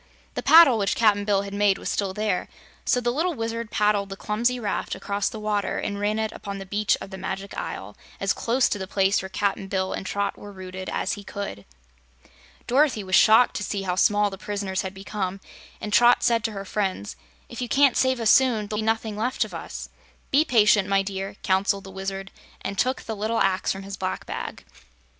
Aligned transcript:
The 0.33 0.41
paddle 0.41 0.79
which 0.79 0.95
Cap'n 0.95 1.25
Bill 1.25 1.43
had 1.43 1.53
made 1.53 1.77
was 1.77 1.87
still 1.87 2.11
there, 2.11 2.47
so 2.85 2.99
the 2.99 3.11
little 3.11 3.35
Wizard 3.35 3.69
paddled 3.69 4.09
the 4.09 4.15
clumsy 4.17 4.59
raft 4.59 4.95
across 4.95 5.29
the 5.29 5.39
water 5.39 5.77
and 5.77 5.99
ran 5.99 6.17
it 6.17 6.31
upon 6.31 6.57
the 6.57 6.65
beach 6.65 6.97
of 6.99 7.11
the 7.11 7.19
Magic 7.19 7.55
Isle 7.55 7.95
as 8.19 8.33
close 8.33 8.67
to 8.69 8.79
the 8.79 8.87
place 8.87 9.21
where 9.21 9.29
Cap'n 9.29 9.67
Bill 9.67 9.93
and 9.93 10.03
Trot 10.03 10.39
were 10.39 10.51
rooted 10.51 10.89
as 10.89 11.13
he 11.13 11.23
could. 11.23 11.65
Dorothy 12.65 13.03
was 13.03 13.13
shocked 13.13 13.55
to 13.57 13.63
see 13.63 13.83
how 13.83 13.93
small 13.93 14.31
the 14.31 14.39
prisoners 14.39 14.81
had 14.81 14.95
become, 14.95 15.39
and 15.79 15.93
Trot 15.93 16.23
said 16.23 16.43
to 16.45 16.51
her 16.53 16.65
friends: 16.65 17.15
"If 17.47 17.61
you 17.61 17.69
can't 17.69 17.95
save 17.95 18.19
us 18.19 18.31
soon, 18.31 18.65
there'll 18.65 18.79
be 18.81 18.81
nothing 18.81 19.15
left 19.15 19.45
of 19.45 19.53
us." 19.53 19.89
"Be 20.31 20.43
patient, 20.43 20.87
my 20.89 21.03
dear," 21.03 21.35
counseled 21.43 21.83
the 21.83 21.91
Wizard, 21.91 22.31
and 22.61 22.75
took 22.75 23.03
the 23.03 23.15
little 23.15 23.37
axe 23.39 23.71
from 23.71 23.83
his 23.83 23.97
black 23.97 24.25
bag. 24.25 24.65